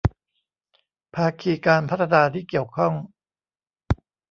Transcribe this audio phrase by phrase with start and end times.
[1.15, 2.93] ภาคีการพัฒนาที่เกี่ยวข้อง